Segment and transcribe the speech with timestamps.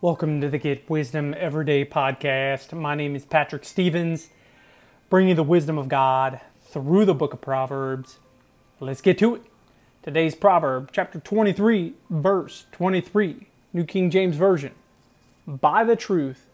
[0.00, 2.72] Welcome to the Get Wisdom Everyday podcast.
[2.72, 4.28] My name is Patrick Stevens,
[5.10, 8.20] bringing the wisdom of God through the book of Proverbs.
[8.78, 9.42] Let's get to it.
[10.04, 14.70] Today's proverb, chapter 23, verse 23, New King James Version.
[15.48, 16.46] Buy the truth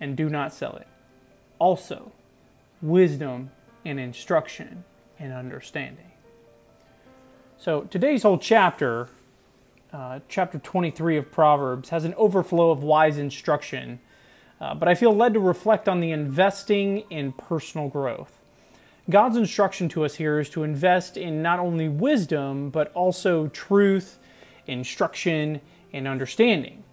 [0.00, 0.86] and do not sell it.
[1.58, 2.12] Also,
[2.80, 3.50] wisdom
[3.84, 4.84] and instruction
[5.18, 6.12] and understanding.
[7.58, 9.10] So, today's whole chapter
[9.92, 14.00] uh, chapter 23 of Proverbs has an overflow of wise instruction,
[14.60, 18.38] uh, but I feel led to reflect on the investing in personal growth.
[19.08, 24.18] God's instruction to us here is to invest in not only wisdom, but also truth,
[24.66, 25.60] instruction,
[25.92, 26.84] and understanding.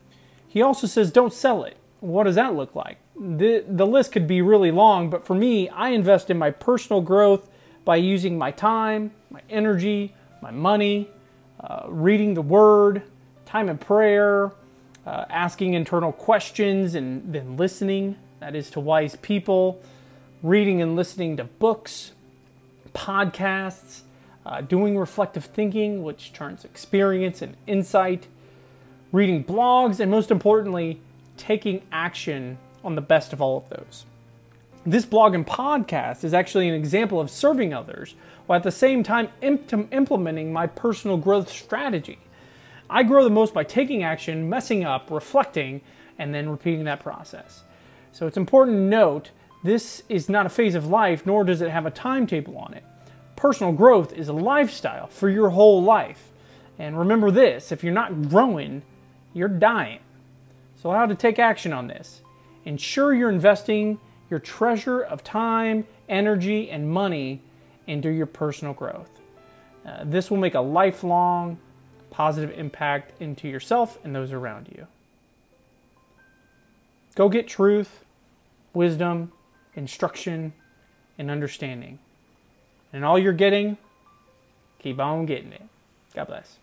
[0.48, 1.75] He also says, don't sell it.
[1.99, 2.98] What does that look like?
[3.20, 7.01] The, the list could be really long, but for me, I invest in my personal
[7.01, 7.49] growth
[7.84, 11.09] by using my time, my energy, my money,
[11.65, 13.01] uh, reading the Word,
[13.45, 14.51] time of prayer,
[15.05, 19.81] uh, asking internal questions, and then listening, that is to wise people,
[20.43, 22.12] reading and listening to books,
[22.93, 24.01] podcasts,
[24.45, 28.27] uh, doing reflective thinking, which turns experience and insight,
[29.12, 30.99] reading blogs, and most importantly,
[31.37, 34.05] taking action on the best of all of those.
[34.87, 38.13] This blog and podcast is actually an example of serving others
[38.45, 42.19] while at the same time imp- implementing my personal growth strategy.
[42.87, 45.81] I grow the most by taking action, messing up, reflecting,
[46.19, 47.63] and then repeating that process.
[48.11, 49.31] So it's important to note
[49.63, 52.83] this is not a phase of life, nor does it have a timetable on it.
[53.35, 56.31] Personal growth is a lifestyle for your whole life.
[56.77, 58.83] And remember this if you're not growing,
[59.33, 59.99] you're dying.
[60.79, 62.21] So, how to take action on this?
[62.65, 67.41] Ensure you're investing your treasure of time, energy, and money
[67.88, 69.09] into your personal growth.
[69.85, 71.59] Uh, this will make a lifelong
[72.09, 74.88] positive impact into yourself and those around you.
[77.16, 78.03] Go get truth,
[78.73, 79.31] wisdom,
[79.75, 80.53] instruction,
[81.18, 82.00] and understanding.
[82.92, 83.78] And all you're getting,
[84.80, 85.63] keep on getting it.
[86.13, 86.57] God bless.